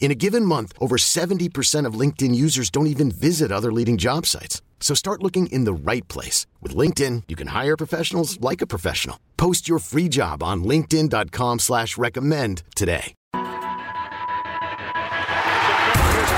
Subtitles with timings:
[0.00, 4.24] In a given month, over 70% of LinkedIn users don't even visit other leading job
[4.24, 4.62] sites.
[4.80, 6.46] So start looking in the right place.
[6.62, 9.18] With LinkedIn, you can hire professionals like a professional.
[9.36, 13.12] Post your free job on linkedin.com slash recommend today.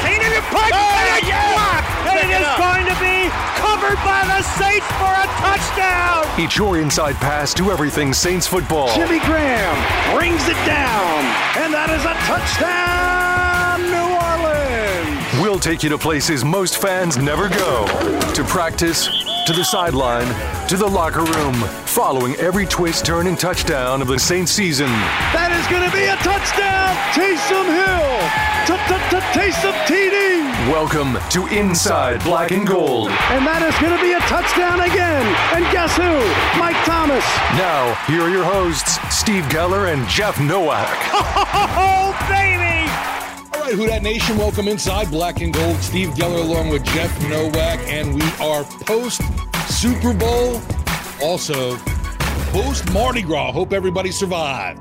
[0.00, 3.28] Keenan and Pike, and it's blocked, and it is going to be
[3.60, 6.24] covered by the Saints for a touchdown.
[6.40, 8.88] Each your inside pass to everything Saints football.
[8.94, 9.76] Jimmy Graham
[10.16, 11.24] brings it down,
[11.60, 13.19] and that is a touchdown, New Orleans.
[15.60, 17.84] We'll take you to places most fans never go.
[18.32, 19.04] To practice,
[19.44, 20.24] to the sideline,
[20.68, 21.52] to the locker room,
[21.84, 24.86] following every twist, turn, and touchdown of the Saints season.
[25.36, 28.08] That is going to be a touchdown, Taysom Hill,
[29.36, 33.10] Taysom TD, Welcome to Inside Black and Gold.
[33.28, 35.28] and that is going to be a touchdown again.
[35.52, 36.08] And guess who?
[36.58, 37.26] Mike Thomas.
[37.60, 40.88] Now, here are your hosts, Steve Geller and Jeff Nowak.
[41.76, 42.60] Oh, baby!
[43.60, 45.76] All right, Who Dat Nation, welcome inside Black and Gold.
[45.82, 49.20] Steve Geller along with Jeff Nowak, and we are post
[49.68, 50.62] Super Bowl,
[51.22, 51.76] also
[52.52, 53.52] post Mardi Gras.
[53.52, 54.80] Hope everybody survived.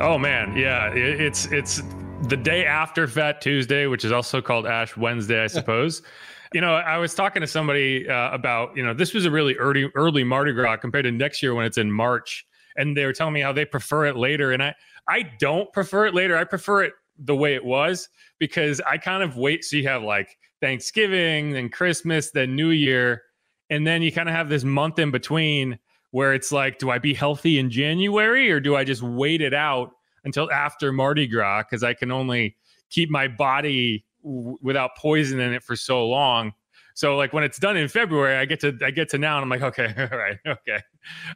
[0.00, 1.84] Oh man, yeah, it's it's
[2.22, 6.02] the day after Fat Tuesday, which is also called Ash Wednesday, I suppose.
[6.52, 9.54] you know, I was talking to somebody uh, about you know this was a really
[9.54, 12.44] early early Mardi Gras compared to next year when it's in March,
[12.76, 14.74] and they were telling me how they prefer it later, and I
[15.08, 16.36] I don't prefer it later.
[16.36, 18.08] I prefer it the way it was
[18.38, 19.64] because I kind of wait.
[19.64, 23.22] So you have like Thanksgiving, then Christmas, then New Year,
[23.70, 25.78] and then you kind of have this month in between
[26.10, 29.54] where it's like, do I be healthy in January or do I just wait it
[29.54, 29.90] out
[30.24, 32.56] until after Mardi Gras because I can only
[32.90, 36.52] keep my body w- without poison in it for so long.
[36.94, 39.42] So like when it's done in February, I get to I get to now and
[39.42, 40.80] I'm like, okay, all right, okay,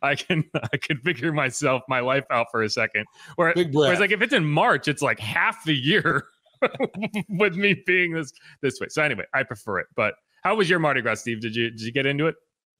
[0.02, 3.06] I can I can figure myself my life out for a second.
[3.36, 6.24] Where, whereas like if it's in March, it's like half the year
[7.28, 8.32] with me being this
[8.62, 8.86] this way.
[8.88, 9.88] So anyway, I prefer it.
[9.96, 10.14] But
[10.44, 11.40] how was your Mardi Gras, Steve?
[11.40, 12.36] Did you did you get into it?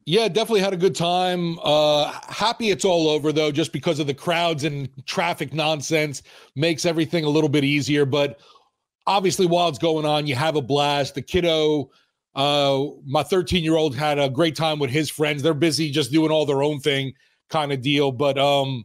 [0.07, 1.59] Yeah, definitely had a good time.
[1.63, 6.23] Uh, happy it's all over though, just because of the crowds and traffic nonsense
[6.55, 8.07] makes everything a little bit easier.
[8.07, 8.39] But
[9.07, 11.15] obviously, while it's going on, you have a blast.
[11.17, 11.91] The kiddo,
[12.35, 15.43] uh, my 13 year old had a great time with his friends.
[15.43, 17.13] They're busy just doing all their own thing,
[17.51, 18.13] kind of deal.
[18.13, 18.85] But um,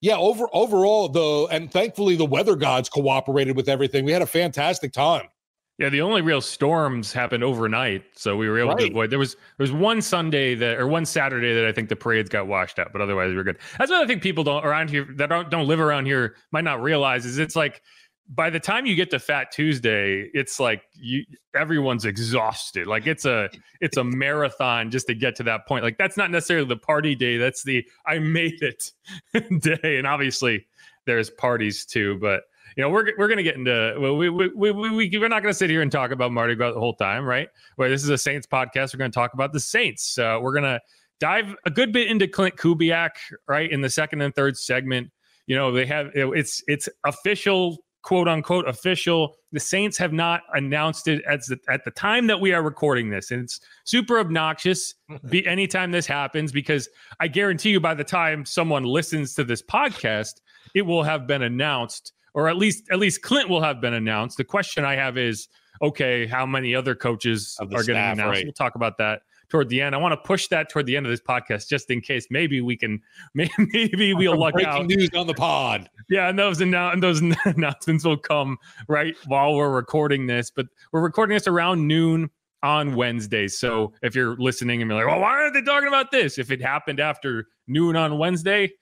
[0.00, 4.04] yeah, over overall though, and thankfully the weather gods cooperated with everything.
[4.04, 5.28] We had a fantastic time.
[5.78, 8.90] Yeah, the only real storms happened overnight, so we were able to Right.
[8.90, 9.10] avoid.
[9.10, 12.28] There was there was one Sunday that or one Saturday that I think the parades
[12.28, 13.58] got washed out, but otherwise we were good.
[13.78, 16.82] That's I think people don't around here that don't don't live around here might not
[16.82, 17.82] realize is it's like
[18.28, 21.24] by the time you get to Fat Tuesday, it's like you
[21.54, 22.86] everyone's exhausted.
[22.86, 23.50] Like it's a
[23.80, 25.84] it's a marathon just to get to that point.
[25.84, 27.36] Like that's not necessarily the party day.
[27.36, 28.90] That's the I made it
[29.60, 29.98] day.
[29.98, 30.66] And obviously
[31.06, 32.42] there's parties too, but
[32.76, 35.52] you know we're we're gonna get into well we we we, we we're not gonna
[35.52, 37.48] sit here and talk about Mardi Gras the whole time, right?
[37.76, 40.16] Where this is a Saints podcast, we're gonna talk about the Saints.
[40.16, 40.80] Uh, we're gonna
[41.20, 43.10] dive a good bit into Klint Kubiak,
[43.46, 43.70] right?
[43.70, 45.10] In the second and third segment,
[45.46, 49.36] you know they have it's it's official quote unquote official.
[49.52, 53.10] The Saints have not announced it as the, at the time that we are recording
[53.10, 54.94] this, and it's super obnoxious.
[55.30, 56.88] Be anytime this happens because
[57.20, 60.40] I guarantee you, by the time someone listens to this podcast,
[60.74, 64.36] it will have been announced, or at least at least Klint will have been announced.
[64.36, 65.48] The question I have is,
[65.80, 68.30] okay, how many other coaches are getting staff, announced?
[68.30, 68.44] right.
[68.44, 69.94] We'll talk about that toward the end.
[69.94, 72.62] I want to push that toward the end of this podcast just in case maybe
[72.62, 73.00] we can
[73.34, 74.86] maybe we'll luck Breaking out.
[74.86, 75.90] news on the pod.
[76.08, 76.72] Yeah, and those and
[77.02, 78.56] those announcements will come
[78.88, 80.50] right while we're recording this.
[80.50, 82.30] But we're recording this around noon
[82.62, 83.46] on Wednesday.
[83.46, 86.38] So if you're listening and you're like, well, why aren't they talking about this?
[86.38, 88.72] If it happened after noon on Wednesday,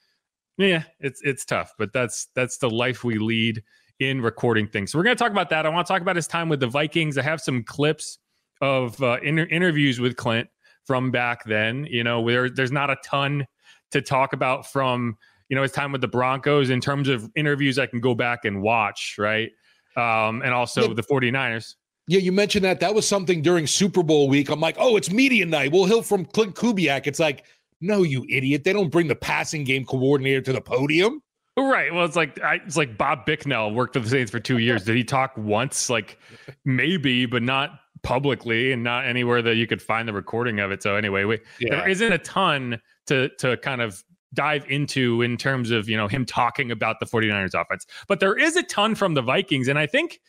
[0.57, 1.75] yeah, it's it's tough.
[1.79, 3.63] But that's that's the life we lead
[3.99, 4.93] in recording things.
[4.93, 5.67] So we're gonna talk about that.
[5.67, 7.19] I want to talk about his time with the Vikings.
[7.19, 8.19] I have some clips
[8.61, 10.47] of uh, inter- interviews with Klint
[10.91, 11.87] from back then.
[11.89, 13.47] You know, where there's not a ton
[13.93, 15.17] to talk about from
[15.49, 18.45] you know his time with the Broncos in terms of interviews I can go back
[18.45, 19.51] and watch, right?
[19.97, 20.95] Um, and also yeah.
[20.95, 21.77] the 49ers.
[22.09, 22.81] Yeah, you mentioned that.
[22.81, 24.51] That was something during Super Bowl week.
[24.51, 25.71] I'm like, oh, it's media night.
[25.71, 27.07] We'll hear from Klint Kubiak.
[27.07, 27.45] It's like,
[27.81, 28.65] no, you idiot.
[28.65, 31.23] They don't bring the passing game coordinator to the podium.
[31.57, 31.95] Right.
[31.95, 34.83] Well, it's like I, it's like Bob Bicknell worked for the Saints for two years.
[34.83, 35.89] Did he talk once?
[35.89, 36.19] Like
[36.65, 40.83] maybe, but not publicly and not anywhere that you could find the recording of it.
[40.83, 41.77] So anyway, we, yeah.
[41.77, 44.03] there isn't a ton to to kind of
[44.33, 48.37] dive into in terms of you know him talking about the 49ers offense but there
[48.37, 50.21] is a ton from the vikings and i think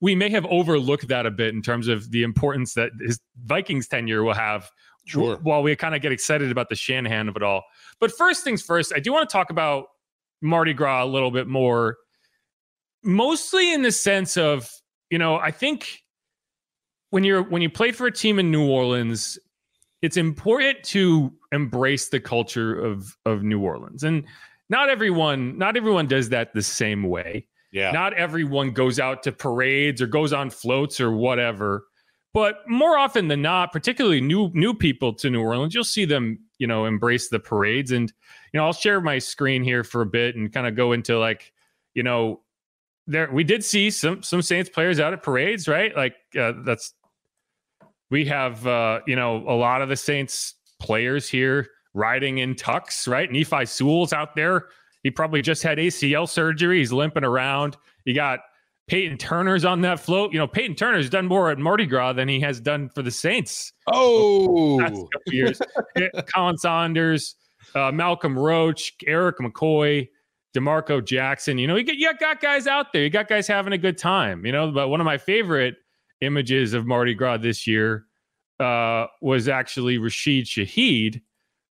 [0.00, 3.88] we may have overlooked that a bit in terms of the importance that his vikings
[3.88, 4.70] tenure will have
[5.06, 5.38] sure.
[5.42, 7.64] while we kind of get excited about the shanahan of it all
[7.98, 9.86] but first things first i do want to talk about
[10.40, 11.96] mardi gras a little bit more
[13.02, 14.70] mostly in the sense of
[15.10, 16.00] you know i think
[17.10, 19.38] when you're when you play for a team in new orleans
[20.02, 24.04] it's important to embrace the culture of of New Orleans.
[24.04, 24.24] And
[24.68, 27.46] not everyone not everyone does that the same way.
[27.72, 27.90] Yeah.
[27.90, 31.84] Not everyone goes out to parades or goes on floats or whatever.
[32.32, 36.38] But more often than not, particularly new new people to New Orleans, you'll see them,
[36.58, 37.90] you know, embrace the parades.
[37.90, 38.12] And
[38.52, 41.18] you know, I'll share my screen here for a bit and kind of go into
[41.18, 41.52] like,
[41.94, 42.42] you know,
[43.06, 45.96] there we did see some some Saints players out at parades, right?
[45.96, 46.94] Like uh, that's
[48.10, 53.08] we have uh, you know a lot of the Saints players here riding in Tucks,
[53.08, 53.30] right?
[53.30, 54.66] Nephi Sewell's out there.
[55.02, 56.78] He probably just had ACL surgery.
[56.78, 57.76] He's limping around.
[58.04, 58.40] You got
[58.88, 60.32] Peyton Turner's on that float.
[60.32, 63.10] You know, Peyton Turner's done more at Mardi Gras than he has done for the
[63.10, 63.72] Saints.
[63.86, 65.60] Oh, years.
[65.96, 67.36] Khalen Saunders,
[67.74, 70.08] uh, Malcolm Roach, Erik McCoy,
[70.54, 71.58] D'Marco Jackson.
[71.58, 73.02] You know, you, get, you got guys out there.
[73.02, 74.44] You got guys having a good time.
[74.46, 75.76] You know, but one of my favorite
[76.20, 78.06] images of Mardi Gras this year
[78.60, 81.20] uh, was actually Rashid Shaheed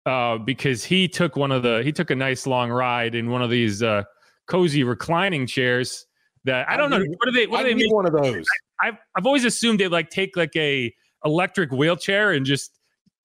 [0.06, 3.42] uh, because he took one of the he took a nice long ride in one
[3.42, 4.02] of these uh,
[4.46, 6.06] cozy reclining chairs
[6.44, 8.44] that I don't I know what do they what do they mean one of those.
[8.82, 10.92] I, I've I've always assumed they like take like a
[11.24, 12.78] electric wheelchair and just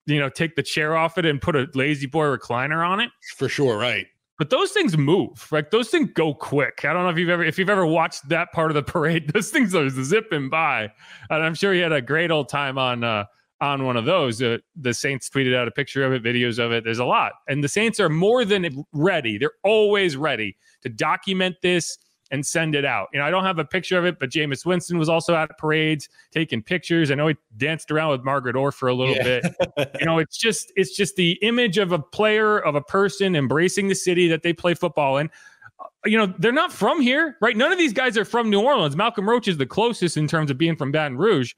[0.06, 3.10] you know take the chair off it and put a lazy boy recliner on it.
[3.36, 4.06] For sure, right
[4.40, 6.86] but those things move right those things go quick.
[6.86, 9.28] I don't know if you've ever if you've ever watched that part of the parade
[9.34, 10.90] those things are zipping by.
[11.28, 13.26] And i'm sure he had a great old time on uh
[13.60, 14.40] on one of those.
[14.40, 16.82] Uh, the saints tweeted out a picture of it videos of it.
[16.82, 17.32] There's a lot.
[17.46, 19.36] And the saints are more than ready.
[19.36, 21.98] They're always ready to document this
[22.30, 23.08] and send it out.
[23.12, 25.56] You know, I don't have a picture of it, but Jameis Winston was also at
[25.58, 27.10] parades taking pictures.
[27.10, 29.40] I know he danced around with Margaret Orr for a little yeah.
[29.76, 29.96] bit.
[30.00, 33.88] you know, it's just it's just the image of a player, of a person embracing
[33.88, 35.30] the city that they play football in.
[35.80, 37.56] Uh, you know, they're not from here, right?
[37.56, 38.96] None of these guys are from New Orleans.
[38.96, 41.54] Malcolm Roach is the closest in terms of being from Baton Rouge.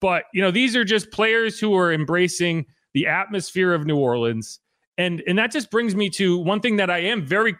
[0.00, 4.58] But, you know, these are just players who are embracing the atmosphere of New Orleans
[4.98, 7.56] and and that just brings me to one thing that I am very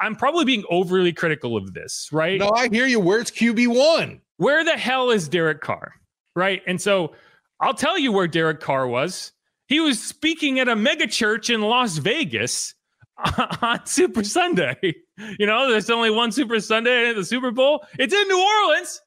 [0.00, 2.38] I'm probably being overly critical of this, right?
[2.38, 3.00] No, I hear you.
[3.00, 4.20] Where's QB1?
[4.36, 5.92] Where the hell is Derek Carr?
[6.34, 6.62] Right?
[6.66, 7.14] And so
[7.60, 9.32] I'll tell you where Derek Carr was.
[9.68, 12.74] He was speaking at a mega church in Las Vegas
[13.62, 14.76] on Super Sunday.
[15.38, 17.86] You know, there's only one Super Sunday at the Super Bowl.
[17.98, 19.00] It's in New Orleans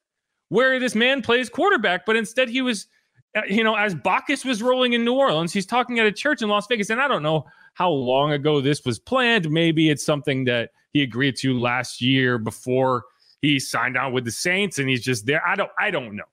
[0.48, 2.88] where this man plays quarterback, but instead he was
[3.36, 6.42] Uh, you know, as Bacchus was rolling in New Orleans, he's talking at a church
[6.42, 6.90] in Las Vegas.
[6.90, 9.50] And I don't know how long ago this was planned.
[9.50, 13.04] Maybe it's something that he agreed to last year before
[13.40, 15.46] he signed on with the Saints and he's just there.
[15.46, 16.24] I don't I don't know.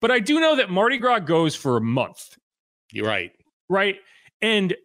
[0.00, 2.36] But I do know that Mardi Gras goes for a month.
[2.92, 3.32] You're right.
[3.68, 3.96] Right?
[4.42, 4.76] And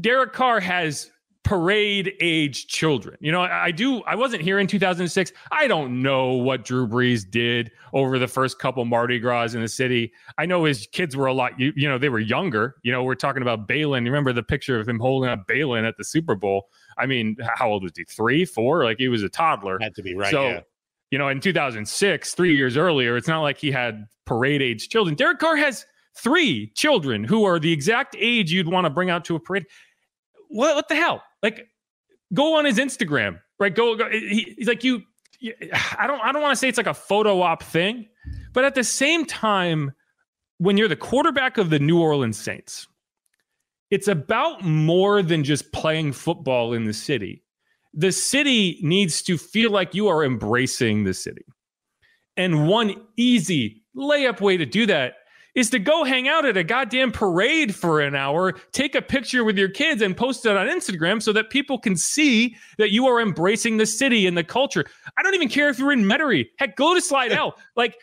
[0.00, 1.10] Derek Carr has
[1.48, 3.16] parade age children.
[3.20, 4.02] You know, I, do.
[4.02, 5.32] I wasn't here in 2006.
[5.50, 9.68] I don't know what Drew Brees did over the first couple Mardi Gras in the
[9.68, 10.12] city.
[10.36, 11.58] I know his kids were a lot.
[11.58, 12.76] You, you know, they were younger.
[12.82, 14.04] You know, we're talking about Baylen.
[14.04, 16.68] You remember the picture of him holding up Baylen at the Super Bowl?
[16.98, 18.04] I mean, how old was he?
[18.04, 18.84] Three, four?
[18.84, 19.78] Like he was a toddler.
[19.80, 20.30] Had to be right.
[20.30, 20.60] So, yeah.
[21.10, 25.16] you know, in 2006, three years earlier, it's not like he had parade age children.
[25.16, 29.24] Derek Carr has three children who are the exact age you'd want to bring out
[29.24, 29.64] to a parade.
[30.48, 31.22] What, what the hell?
[31.42, 31.68] Like,
[32.34, 33.74] go on his Instagram, right?
[33.74, 35.02] Go, go he, he's like you.
[35.96, 36.20] I don't.
[36.20, 38.08] I don't want to say it's like a photo op thing,
[38.52, 39.92] but at the same time,
[40.58, 42.88] when you're the quarterback of the New Orleans Saints,
[43.90, 47.44] it's about more than just playing football in the city.
[47.94, 51.44] The city needs to feel like you are embracing the city.
[52.36, 55.14] And one easy layup way to do that
[55.54, 59.44] is to go hang out at a goddamn parade for an hour, take a picture
[59.44, 63.06] with your kids and post it on Instagram so that people can see that you
[63.06, 64.84] are embracing the city and the culture.
[65.16, 66.46] I don't even care if you're in Metairie.
[66.58, 67.56] Heck, go to Slidell.
[67.76, 67.96] like,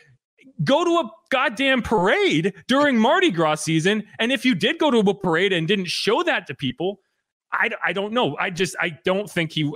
[0.64, 4.04] go to a goddamn parade during Mardi Gras season.
[4.18, 7.00] And if you did go to a parade and didn't show that to people,
[7.52, 8.36] I, I don't know.
[8.38, 9.70] I just I don't think he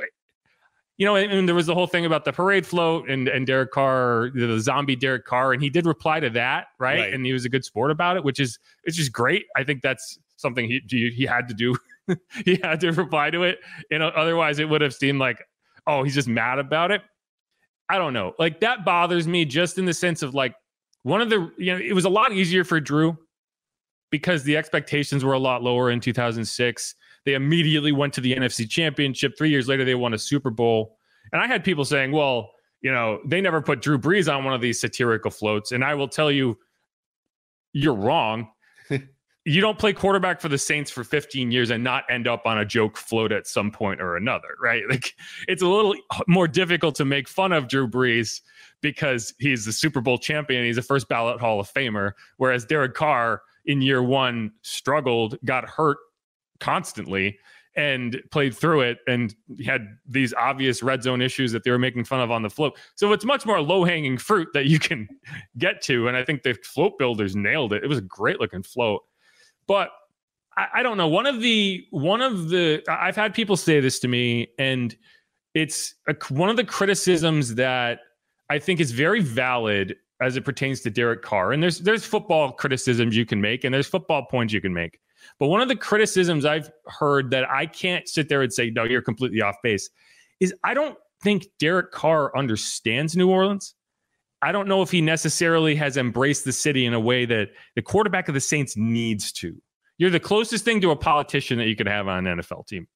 [1.00, 3.46] you know, and, and, there was the whole thing about the parade float and and
[3.46, 7.00] Derek Carr, the zombie Derek Carr, and he did reply to that, right?
[7.00, 7.14] right.
[7.14, 9.46] And he was a good sport about it, which is it's just great.
[9.56, 10.82] I think that's something he
[11.16, 11.74] he had to do.
[12.44, 15.42] he had to reply to it, and otherwise it would have seemed like,
[15.86, 17.00] oh, he's just mad about it.
[17.88, 18.34] I don't know.
[18.38, 20.54] Like that bothers me just in the sense of like
[21.02, 23.16] one of the you know it was a lot easier for Drew
[24.10, 26.94] because the expectations were a lot lower in 2006
[27.30, 29.38] they immediately went to the NFC Championship.
[29.38, 30.96] Three years later, they won a Super Bowl.
[31.32, 34.52] And I had people saying, well, you know, they never put Drew Brees on one
[34.52, 35.70] of these satirical floats.
[35.70, 36.58] And I will tell you,
[37.72, 38.48] you're wrong.
[39.44, 42.58] you don't play quarterback for the Saints for 15 years and not end up on
[42.58, 44.82] a joke float at some point or another, right?
[44.90, 45.14] Like
[45.46, 45.94] it's a little
[46.26, 48.40] more difficult to make fun of Drew Brees
[48.80, 50.64] because he's the Super Bowl champion.
[50.64, 52.12] He's a first ballot Hall of Famer.
[52.38, 55.98] Whereas Derek Carr in year one struggled, got hurt
[56.60, 57.38] constantly
[57.76, 62.04] and played through it and had these obvious red zone issues that they were making
[62.04, 62.76] fun of on the float.
[62.96, 65.08] So it's much more low hanging fruit that you can
[65.58, 66.08] get to.
[66.08, 67.84] And I think the float builders nailed it.
[67.84, 69.02] It was a great looking float.
[69.66, 69.90] But
[70.56, 71.08] I, I don't know.
[71.08, 74.96] One of the, one of the, I've had people say this to me, and
[75.54, 78.00] it's a, one of the criticisms that
[78.50, 81.52] I think is very valid as it pertains to Derek Carr.
[81.52, 84.98] And there's, there's football criticisms you can make, and there's football points you can make
[85.38, 88.84] but one of the criticisms I've heard that I can't sit there and say, no,
[88.84, 89.90] you're completely off base
[90.40, 93.74] is I don't think Derek Carr understands New Orleans.
[94.42, 97.82] I don't know if he necessarily has embraced the city in a way that the
[97.82, 99.60] quarterback of the Saints needs to.
[99.98, 102.88] You're the closest thing to a politician that you could have on an NFL team.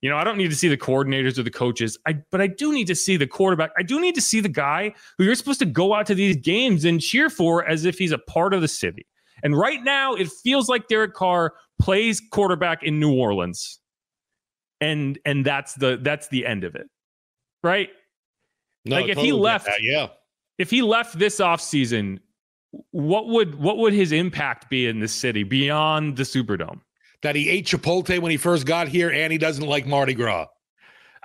[0.00, 2.46] You know, I don't need to see the coordinators or the coaches, I, but I
[2.46, 3.70] do need to see the quarterback.
[3.78, 6.36] I do need to see the guy who you're supposed to go out to these
[6.36, 9.06] games and cheer for as if he's a part of the city.
[9.42, 13.80] And right now, it feels like Derek Carr plays quarterback in New Orleans,
[14.80, 16.88] and and that's the that's the end of it,
[17.62, 17.90] right?
[18.84, 20.08] No, like if totally he left, that, yeah,
[20.58, 22.18] if he left this offseason,
[22.90, 26.80] what would what would his impact be in the city beyond the Superdome?
[27.22, 30.46] That he ate Chipotle when he first got here, and he doesn't like Mardi Gras.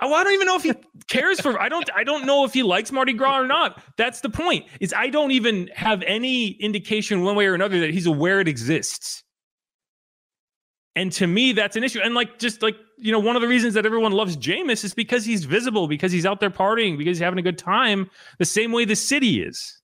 [0.00, 0.74] Oh, I don't even know if he
[1.08, 1.58] cares for.
[1.58, 1.88] I don't.
[1.94, 3.82] I don't know if he likes Mardi Gras or not.
[3.96, 4.66] That's the point.
[4.80, 8.48] Is I don't even have any indication one way or another that he's aware it
[8.48, 9.22] exists.
[10.94, 12.00] And to me, that's an issue.
[12.00, 14.94] And like, just like you know, one of the reasons that everyone loves Jameis is
[14.94, 18.44] because he's visible, because he's out there partying, because he's having a good time, the
[18.44, 19.80] same way the city is.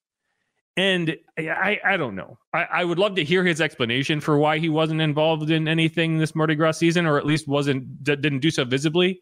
[0.76, 2.38] And I, I don't know.
[2.54, 6.16] I, I would love to hear his explanation for why he wasn't involved in anything
[6.16, 9.20] this Mardi Gras season, or at least wasn't didn't do so visibly.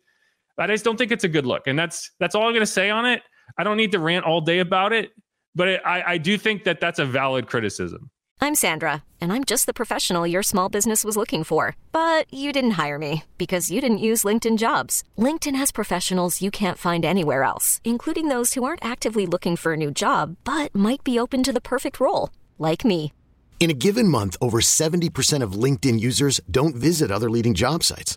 [0.69, 2.67] I just don't think it's a good look, and that's that's all I'm going to
[2.67, 3.23] say on it.
[3.59, 5.11] I don't need to rant all day about it,
[5.55, 8.11] but it, I, I do think that that's a valid criticism.
[8.43, 12.53] I'm Sandra, and I'm just the professional your small business was looking for, but you
[12.53, 15.05] didn't hire me because you didn't use LinkedIn Jobs.
[15.19, 19.75] LinkedIn has professionals you can't find anywhere else, including those who aren't actively looking for
[19.75, 23.13] a new job but might be open to the perfect role, like me.
[23.61, 28.17] In a given month, over 70% of LinkedIn users don't visit other leading job sites.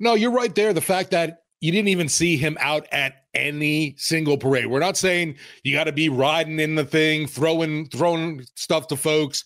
[0.00, 0.72] No, you're right there.
[0.72, 4.66] The fact that you didn't even see him out at any single parade.
[4.66, 8.96] We're not saying you got to be riding in the thing, throwing throwing stuff to
[8.96, 9.44] folks,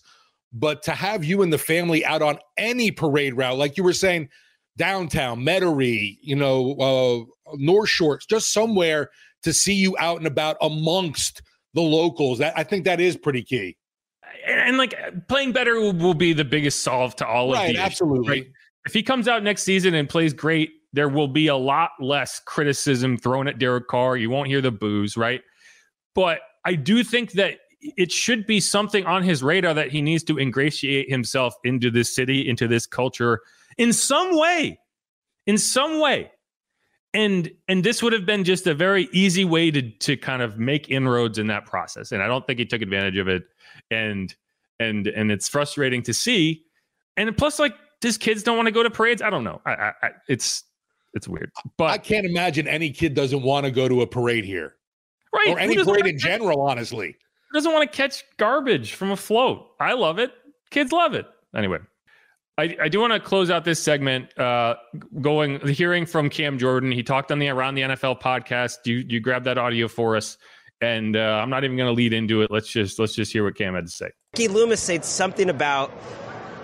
[0.51, 3.93] but to have you and the family out on any parade route, like you were
[3.93, 4.29] saying,
[4.77, 9.09] downtown, Metairie, you know, uh, North Shores, just somewhere
[9.43, 11.41] to see you out and about amongst
[11.73, 12.39] the locals.
[12.39, 13.77] That, I think that is pretty key.
[14.45, 17.67] And, and like playing better will, will, be the biggest solve to all right, of
[17.67, 17.79] these.
[17.79, 18.29] Absolutely.
[18.29, 18.51] Right?
[18.89, 22.39] If he comes out next season and plays great there will be a lot less
[22.39, 24.17] criticism thrown at Derek Carr.
[24.17, 25.41] You won't hear the boos, right?
[26.15, 30.23] But I do think that it should be something on his radar that he needs
[30.23, 33.41] to ingratiate himself into this city, into this culture
[33.77, 34.79] in some way.
[35.45, 36.31] In some way.
[37.13, 40.57] And and this would have been just a very easy way to to kind of
[40.57, 42.11] make inroads in that process.
[42.11, 43.43] And I don't think he took advantage of it.
[43.91, 44.35] And
[44.79, 46.65] and and it's frustrating to see.
[47.17, 49.21] And plus, like, his kids don't want to go to parades.
[49.21, 49.61] I don't know.
[49.65, 50.63] I, I, I it's
[51.13, 51.51] it's weird.
[51.77, 54.75] But I can't imagine any kid doesn't want to go to a parade here.
[55.33, 55.49] Right.
[55.49, 57.15] Or any parade in general, honestly.
[57.51, 59.67] Who doesn't want to catch garbage from a float?
[59.79, 60.31] I love it.
[60.69, 61.25] Kids love it.
[61.55, 61.79] Anyway,
[62.59, 64.75] I, I do want to close out this segment uh,
[65.21, 66.91] going hearing from Cam Jordan.
[66.91, 68.77] He talked on the Around the NFL podcast.
[68.85, 70.37] You you grab that audio for us.
[70.81, 72.51] And uh, I'm not even going to lead into it.
[72.51, 74.09] Let's just let's just hear what Cam had to say.
[74.33, 75.91] Mickey Loomis said something about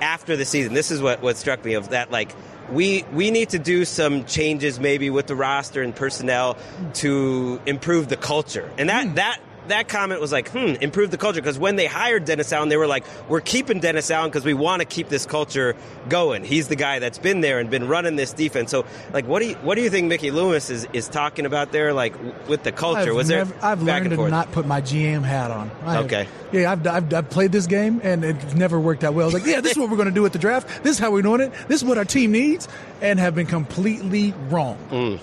[0.05, 0.73] after the season.
[0.75, 2.31] This is what, what struck me of that like
[2.71, 6.57] we we need to do some changes maybe with the roster and personnel
[6.95, 8.69] to improve the culture.
[8.77, 9.15] And that mm.
[9.15, 11.41] that that comment was like, hmm, improve the culture.
[11.41, 14.53] Because when they hired Dennis Allen, they were like, we're keeping Dennis Allen because we
[14.53, 15.75] want to keep this culture
[16.09, 16.43] going.
[16.43, 18.71] He's the guy that's been there and been running this defense.
[18.71, 21.71] So, like, what do you what do you think Mickey Loomis is, is talking about
[21.71, 22.13] there, like
[22.47, 23.11] with the culture?
[23.11, 23.63] I've was never, there?
[23.63, 25.71] I've learned to not put my GM hat on.
[25.83, 26.23] I okay.
[26.23, 29.25] Have, yeah, I've, I've, I've, played this game and it's never worked out well.
[29.25, 30.83] I was like, yeah, this is what we're going to do with the draft.
[30.83, 31.51] This is how we're doing it.
[31.67, 32.67] This is what our team needs,
[33.01, 34.77] and have been completely wrong.
[34.89, 35.19] Mm.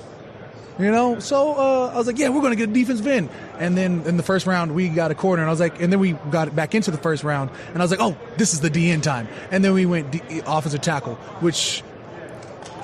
[0.82, 3.28] You know, so uh, I was like, yeah, we're going to get a defensive end.
[3.58, 5.42] And then in the first round, we got a corner.
[5.42, 7.50] And I was like, and then we got back into the first round.
[7.68, 9.28] And I was like, oh, this is the DN time.
[9.52, 11.84] And then we went D- offensive tackle, which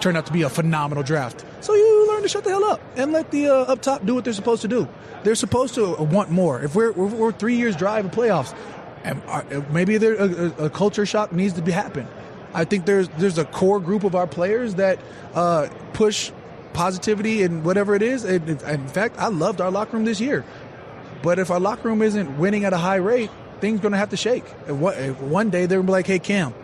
[0.01, 1.45] turned out to be a phenomenal draft.
[1.61, 4.15] So you learn to shut the hell up and let the uh, up top do
[4.15, 4.89] what they're supposed to do.
[5.25, 6.63] They're supposed to want more.
[6.63, 8.57] If we're, we're, three years drive of playoffs,
[9.03, 12.07] and uh, maybe there a, a, culture shock needs to be happen.
[12.55, 14.99] I think there's there's a core group of our players that
[15.35, 16.31] uh, push
[16.79, 18.25] positivity and whatever it is.
[18.25, 20.45] in fact, I loved our locker room this year.
[21.25, 24.11] But if our locker room isn't winning at a high rate, things going to have
[24.11, 24.45] to shake.
[24.69, 26.55] And One day they're going to be like, hey, Cam,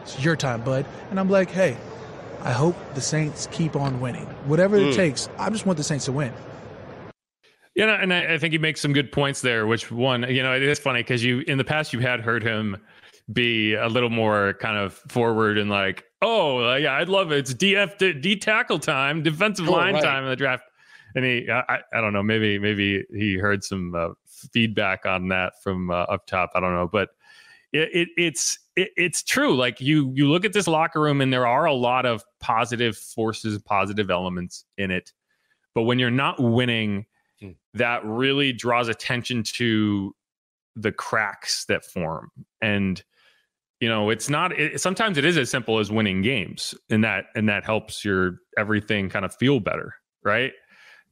[0.00, 0.86] it's your time, bud.
[1.10, 1.76] And I'm like, hey,
[2.40, 4.24] I hope the Saints keep on winning.
[4.46, 4.90] Whatever mm.
[4.90, 6.32] it takes, I just want the Saints to win.
[7.74, 9.66] Yeah, and I, think he makes some good points there.
[9.66, 12.42] Which one, you know, it is funny because you in the past you had heard
[12.42, 12.78] him
[13.32, 17.38] be a little more kind of forward and like, oh yeah, I'd love it.
[17.38, 20.02] It's DF D tackle time, defensive oh, line right.
[20.02, 20.64] time in the draft.
[21.14, 25.62] And he, I, I don't know, maybe maybe he heard some uh, feedback on that
[25.62, 26.52] from uh, up top.
[26.54, 27.10] I don't know, but
[27.72, 29.54] it, it it's it, it's true.
[29.54, 32.96] Like you you look at this locker room, and there are a lot of positive
[32.96, 35.12] forces, positive elements in it.
[35.74, 37.06] But when you're not winning,
[37.40, 37.50] hmm.
[37.74, 40.14] that really draws attention to
[40.76, 42.30] the cracks that form
[42.60, 43.02] and
[43.82, 47.24] you know it's not it, sometimes it is as simple as winning games and that
[47.34, 49.92] and that helps your everything kind of feel better
[50.22, 50.52] right?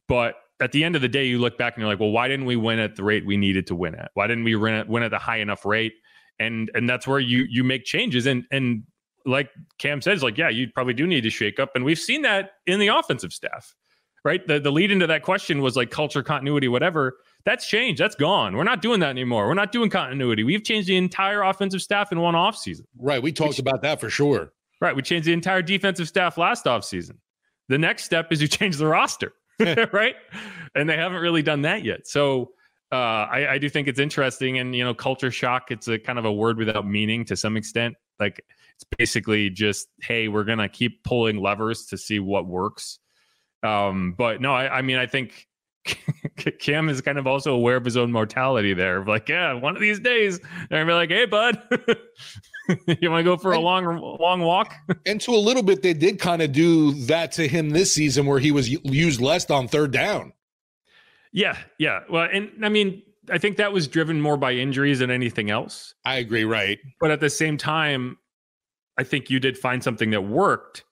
[0.07, 2.29] But at the end of the day you look back and you're like well why
[2.29, 4.11] didn't we win at the rate we needed to win at?
[4.13, 5.91] Why didn't we win at, win at the high enough rate?
[6.39, 8.25] And and that's where you you make changes.
[8.25, 8.83] And and
[9.25, 11.71] like cam says like yeah you probably do need to shake up.
[11.75, 13.75] And we've seen that in the offensive staff
[14.23, 14.47] right?
[14.47, 17.99] The, the lead into that question was like culture continuity whatever that's changed.
[17.99, 18.55] That's gone.
[18.55, 19.47] We're not doing that anymore.
[19.47, 20.43] We're not doing continuity.
[20.43, 22.83] We've changed the entire offensive staff in one offseason.
[22.97, 23.21] Right.
[23.21, 24.53] We talked we, about that for sure.
[24.79, 24.95] Right.
[24.95, 27.17] We changed the entire defensive staff last offseason.
[27.69, 29.33] The next step is you change the roster.
[29.59, 30.15] right.
[30.75, 32.07] And they haven't really done that yet.
[32.07, 32.51] So
[32.91, 34.59] uh, I, I do think it's interesting.
[34.59, 37.57] And, you know, culture shock, it's a kind of a word without meaning to some
[37.57, 37.95] extent.
[38.19, 38.43] Like
[38.75, 42.99] it's basically just, hey, we're going to keep pulling levers to see what works.
[43.63, 45.47] Um, but no, I, I mean, I think
[46.59, 49.03] Cam is kind of also aware of his own mortality there.
[49.03, 50.39] Like, yeah, one of these days
[50.69, 51.61] they're gonna be like, "Hey, bud,
[52.99, 53.85] you want to go for a long,
[54.19, 54.73] long walk?"
[55.05, 58.25] and to a little bit, they did kind of do that to him this season,
[58.25, 60.33] where he was used less on third down.
[61.33, 62.01] Yeah, yeah.
[62.09, 65.93] Well, and I mean, I think that was driven more by injuries than anything else.
[66.05, 66.79] I agree, right?
[66.99, 68.17] But at the same time,
[68.97, 70.83] I think you did find something that worked.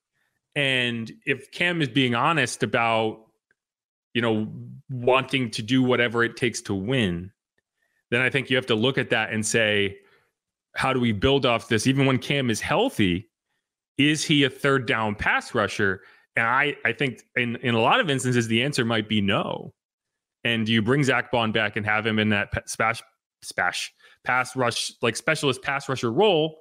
[0.56, 3.20] And if Cam is being honest about
[4.20, 4.52] you know,
[4.90, 7.32] wanting to do whatever it takes to win,
[8.12, 9.96] then I think you have to look at that and say,
[10.76, 11.88] how do we build off this?
[11.88, 13.30] Even when Cam is healthy,
[13.98, 16.02] is he a third down pass rusher?
[16.36, 19.74] And I, I think in, in a lot of instances, the answer might be no.
[20.44, 23.02] And do you bring Zack Baun back and have him in that spash,
[23.42, 23.90] spash,
[24.26, 26.58] pass rush, like specialist pass rusher role?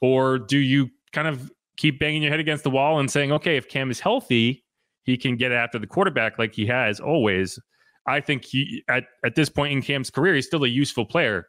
[0.00, 3.56] Or do you kind of keep banging your head against the wall and saying, okay,
[3.56, 4.64] if Cam is healthy,
[5.06, 7.58] he can get after the quarterback like he has always.
[8.06, 11.46] I think he at, at this point in Cam's career, he's still a useful player.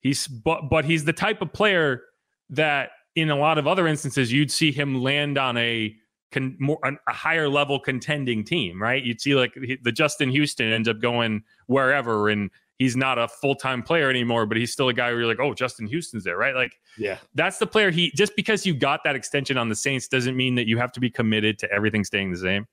[0.00, 2.02] He's but but he's the type of player
[2.50, 5.94] that in a lot of other instances you'd see him land on a
[6.32, 9.02] con, more a higher level contending team, right?
[9.02, 13.82] You'd see like the Justin Houston ends up going wherever and he's not a full-time
[13.82, 16.54] player anymore, but he's still a guy where you're like, oh, Justin Houston's there, right?
[16.54, 20.08] Like, yeah, that's the player he just because you got that extension on the Saints
[20.08, 22.66] doesn't mean that you have to be committed to everything staying the same.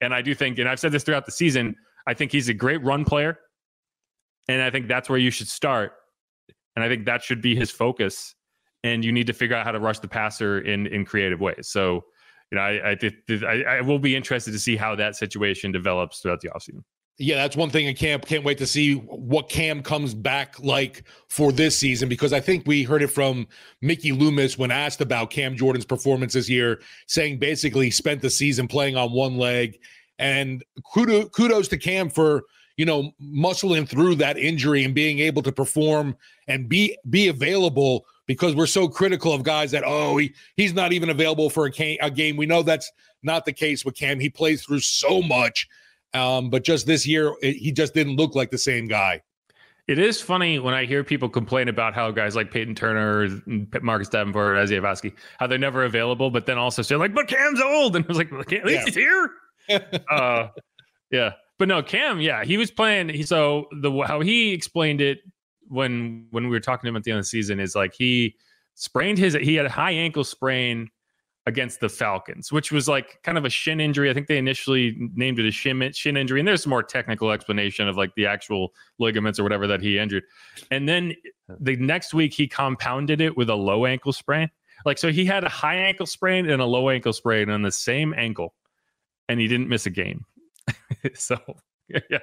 [0.00, 2.54] And I do think, and I've said this throughout the season, I think he's a
[2.54, 3.38] great run player.
[4.48, 5.92] And I think that's where you should start.
[6.74, 8.34] And I think that should be his focus.
[8.82, 11.68] And you need to figure out how to rush the passer in in creative ways.
[11.68, 12.04] So,
[12.50, 12.96] you know, I I,
[13.46, 16.82] I, I will be interested to see how that situation develops throughout the offseason.
[17.18, 18.24] Yeah, that's one thing in camp.
[18.24, 22.66] Can't wait to see what Cam comes back like for this season because I think
[22.66, 23.46] we heard it from
[23.82, 28.30] Mickey Loomis when asked about Cam Jordan's performance this year, saying basically he spent the
[28.30, 29.78] season playing on one leg.
[30.18, 32.44] And kudos, kudos to Cam for
[32.78, 36.16] you know muscling through that injury and being able to perform
[36.48, 40.94] and be be available because we're so critical of guys that oh he he's not
[40.94, 42.36] even available for a game.
[42.38, 42.90] We know that's
[43.22, 44.18] not the case with Cam.
[44.18, 45.68] He plays through so much
[46.14, 49.22] um, but just this year, it, he just didn't look like the same guy.
[49.88, 53.40] It is funny when I hear people complain about how guys like Peyton Turner,
[53.82, 57.60] Marcus Davenport, Isaiah Foskey, how they're never available, but then also say like, "But Cam's
[57.60, 58.84] old," and I was like, "At least yeah.
[58.84, 59.30] he's here."
[60.10, 60.48] uh,
[61.10, 63.08] yeah, but no, Cam, yeah, he was playing.
[63.08, 65.18] He so the how he explained it
[65.68, 67.92] when when we were talking to him at the end of the season is like
[67.92, 68.36] he
[68.74, 70.88] sprained his he had a high ankle sprain
[71.50, 74.08] against the Falcons, which was like kind of a shin injury.
[74.08, 77.32] I think they initially named it a shin shin injury, and there's some more technical
[77.32, 80.22] explanation of like the actual ligaments or whatever that he injured.
[80.70, 81.14] And then
[81.58, 84.48] the next week he compounded it with a low ankle sprain.
[84.86, 87.72] Like so, he had a high ankle sprain and a low ankle sprain on the
[87.72, 88.54] same ankle,
[89.28, 90.24] and he didn't miss a game.
[91.14, 91.36] so
[91.88, 92.18] yeah,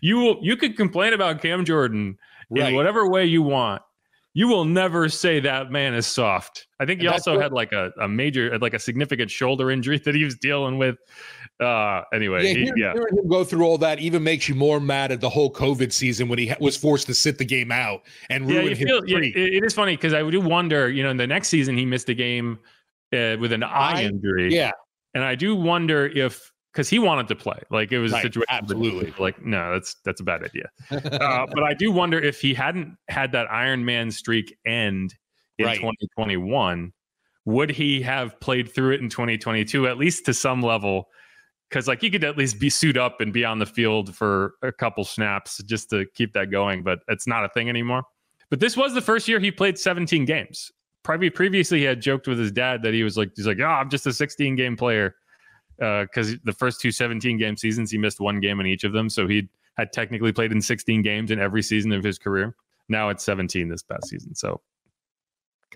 [0.00, 2.16] you you could complain about Cam Jordan
[2.48, 2.68] right.
[2.68, 3.82] in whatever way you want
[4.32, 6.66] you will never say that man is soft.
[6.78, 9.98] I think he also what, had like a, a major, like a significant shoulder injury
[9.98, 10.96] that he was dealing with.
[11.60, 12.92] Uh, anyway, yeah, he, hearing, yeah.
[12.92, 15.92] hearing him go through all that even makes you more mad at the whole COVID
[15.92, 18.78] season when he was forced to sit the game out and ruin yeah, his.
[18.78, 21.48] Feel, yeah, it, it is funny because I do wonder, you know, in the next
[21.48, 22.58] season he missed a game
[23.12, 24.54] uh, with an eye, eye injury.
[24.54, 24.70] Yeah,
[25.12, 27.60] and I do wonder if because he wanted to play.
[27.70, 28.46] Like it was right, a situation.
[28.50, 29.14] Absolutely.
[29.18, 30.70] Like no, that's that's a bad idea.
[30.90, 35.14] uh, but I do wonder if he hadn't had that Iron Man streak end
[35.58, 35.76] in right.
[35.76, 36.92] 2021,
[37.44, 41.08] would he have played through it in 2022 at least to some level?
[41.68, 44.54] Because like he could at least be suit up and be on the field for
[44.62, 46.82] a couple snaps just to keep that going.
[46.82, 48.02] But it's not a thing anymore.
[48.48, 50.72] But this was the first year he played 17 games.
[51.04, 53.64] Probably previously he had joked with his dad that he was like he's like, oh,
[53.64, 55.14] I'm just a 16 game player
[55.80, 58.92] because uh, the first two 17 game seasons, he missed one game in each of
[58.92, 59.08] them.
[59.08, 62.54] So he had technically played in 16 games in every season of his career.
[62.88, 64.34] Now it's 17 this past season.
[64.34, 64.60] So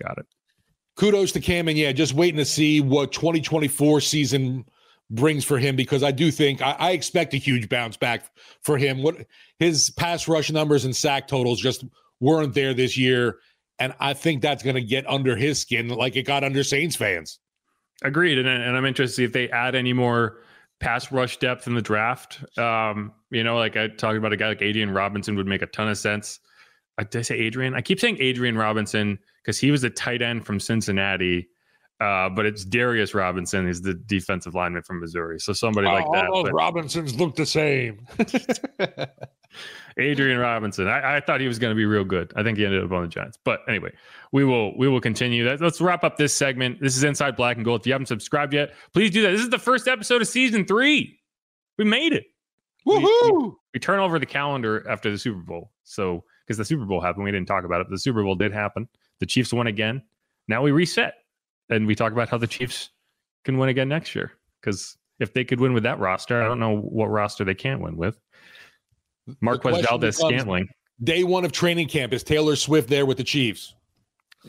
[0.01, 0.27] got it.
[0.95, 1.67] Kudos to Cam.
[1.67, 4.65] And yeah, just waiting to see what 2024 season
[5.09, 8.25] brings for him because I do think I, I expect a huge bounce back
[8.61, 9.01] for him.
[9.01, 9.25] What
[9.59, 11.83] his pass rush numbers and sack totals just
[12.19, 13.39] weren't there this year.
[13.79, 16.95] And I think that's going to get under his skin like it got under Saints
[16.95, 17.39] fans.
[18.03, 20.37] Agreed, and, and I'm interested to see if they add any more
[20.79, 22.43] pass rush depth in the draft.
[22.57, 25.67] Um, you know, like I talked about a guy like Adrian Robinson would make a
[25.67, 26.39] ton of sense.
[26.97, 27.73] Uh, did I say Adrian?
[27.73, 31.47] I keep saying Adrian Robinson because he was a tight end from Cincinnati,
[32.01, 33.67] uh, but it's Darius Robinson.
[33.67, 35.39] He's the defensive lineman from Missouri.
[35.39, 36.27] So somebody like that.
[36.27, 38.05] All those but, Robinsons look the same.
[39.97, 40.87] Adrian Robinson.
[40.87, 42.33] I, I thought he was going to be real good.
[42.35, 43.37] I think he ended up on the Giants.
[43.43, 43.93] But anyway,
[44.31, 45.61] we will we will continue that.
[45.61, 46.81] Let's wrap up this segment.
[46.81, 47.81] This is Inside Black and Gold.
[47.81, 49.31] If you haven't subscribed yet, please do that.
[49.31, 51.19] This is the first episode of season three.
[51.77, 52.25] We made it.
[52.87, 53.01] Woohoo!
[53.01, 55.71] We, we, we turn over the calendar after the Super Bowl.
[55.83, 57.87] So because the Super Bowl happened, we didn't talk about it.
[57.89, 58.87] The Super Bowl did happen.
[59.19, 60.03] The Chiefs won again.
[60.47, 61.15] Now we reset
[61.69, 62.89] and we talk about how the Chiefs
[63.43, 64.33] can win again next year.
[64.61, 67.81] Because if they could win with that roster, I don't know what roster they can't
[67.81, 68.19] win with.
[69.41, 70.67] Marquez Valdes-Scantling.
[71.03, 73.75] Day one of training camp is Taylor Swift there with the Chiefs.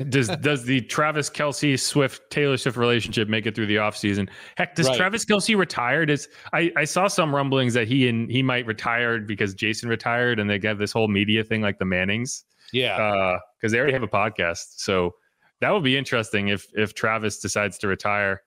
[0.08, 4.28] Does does the Travis Kelce Swift Taylor Swift relationship make it through the offseason?
[4.56, 4.96] Heck, does right.
[4.96, 6.06] Travis Kelce retire?
[6.06, 10.38] Does I, I saw some rumblings that he and he might retire because Jason retired
[10.38, 12.44] and they got this whole media thing like the Mannings.
[12.72, 13.38] Yeah.
[13.60, 14.74] because uh, they already have a podcast.
[14.76, 15.14] So
[15.60, 18.42] that would be interesting if if Travis decides to retire.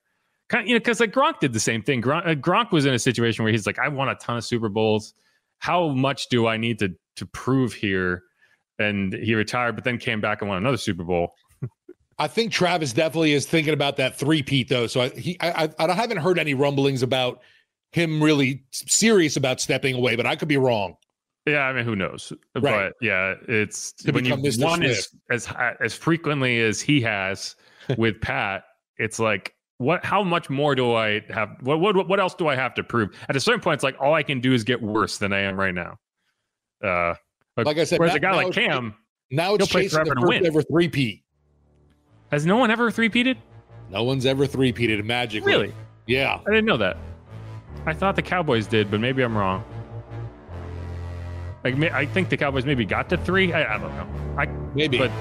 [0.50, 2.02] Kind of, you know, because like Gronk did the same thing.
[2.02, 4.44] Gronk, uh, Gronk was in a situation where he's like, I won a ton of
[4.44, 5.14] Super Bowls
[5.60, 8.24] how much do I need to to prove here?
[8.80, 11.34] And he retired, but then came back and won another Super Bowl.
[12.18, 14.88] I think Travis definitely is thinking about that three Pete though.
[14.88, 17.42] So I, he, I, I haven't heard any rumblings about
[17.92, 20.96] him really serious about stepping away, but I could be wrong.
[21.46, 22.32] Yeah, I mean, who knows?
[22.56, 22.90] Right.
[22.90, 25.48] But yeah, it's to when you one as as
[25.80, 27.56] as frequently as he has
[27.98, 28.64] with Pat,
[28.98, 32.56] it's like what how much more do I have what what what else do I
[32.56, 33.10] have to prove?
[33.28, 35.40] At a certain point, it's like all I can do is get worse than I
[35.40, 35.98] am right now.
[36.84, 37.16] Uh
[37.58, 38.94] Like I said, whereas a guy like Cam,
[39.32, 40.46] Now he'll it's play chasing the first win.
[40.46, 41.24] ever three-peat.
[42.32, 43.38] Has no one ever three-peated?
[43.90, 45.52] No one's ever three-peated magically.
[45.52, 45.74] Really?
[46.08, 46.40] Yeah.
[46.46, 46.98] I didn't know that.
[47.86, 49.64] I thought the Cowboys did, but maybe I'm wrong.
[51.64, 53.52] Like I think the Cowboys maybe got to three.
[53.54, 54.08] I, I don't know.
[54.38, 54.98] I Maybe.
[54.98, 55.12] but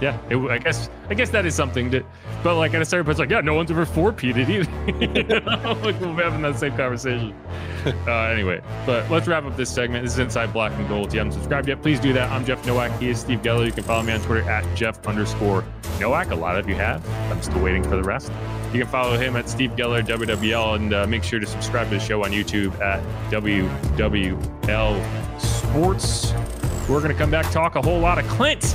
[0.00, 2.04] yeah, it, I guess I guess that is something that.
[2.42, 4.66] But like at a certain point, it's like yeah, no one's ever four-peated either.
[4.96, 5.72] You know?
[5.82, 7.34] like we're having that same conversation.
[7.86, 10.02] Uh, anyway, but let's wrap up this segment.
[10.02, 11.06] This is Inside Black and Gold.
[11.06, 12.28] If you haven't subscribed yet, please do that.
[12.32, 12.90] I'm Jeff Nowak.
[12.98, 13.64] He is Steve Geller.
[13.64, 15.64] You can follow me on Twitter at Jeff underscore
[16.00, 16.32] Nowak.
[16.32, 17.08] A lot of you have.
[17.30, 18.32] I'm still waiting for the rest.
[18.72, 21.94] You can follow him at Steve Geller WWL and uh, make sure to subscribe to
[21.94, 26.32] the show on YouTube at WWL Sports.
[26.88, 28.74] We're going to come back talk a whole lot of Klint.